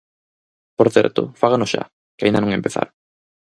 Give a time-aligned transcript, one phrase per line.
[0.77, 1.83] Por certo, fágano xa,
[2.15, 2.93] que aínda non empezaron.